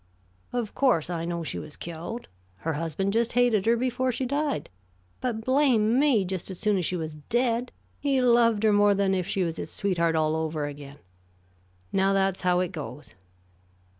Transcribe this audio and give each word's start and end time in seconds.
Of 0.51 0.73
course, 0.73 1.11
I 1.11 1.25
know 1.25 1.43
she 1.43 1.59
was 1.59 1.75
killed. 1.75 2.27
Her 2.65 2.73
husband 2.73 3.13
just 3.13 3.33
hated 3.33 3.67
her 3.67 3.77
before 3.77 4.11
she 4.11 4.25
died, 4.25 4.67
but 5.19 5.45
blame 5.45 5.99
me, 5.99 6.25
just 6.25 6.49
as 6.49 6.57
soon 6.57 6.79
as 6.79 6.85
she 6.85 6.95
was 6.95 7.13
dead, 7.29 7.71
he 7.99 8.19
loved 8.19 8.63
her 8.63 8.73
more 8.73 8.95
than 8.95 9.13
if 9.13 9.27
she 9.27 9.43
was 9.43 9.57
his 9.57 9.71
sweetheart 9.71 10.15
all 10.15 10.35
over 10.35 10.65
again. 10.65 10.97
Now, 11.93 12.13
that's 12.13 12.41
how 12.41 12.61
it 12.61 12.71
goes. 12.71 13.13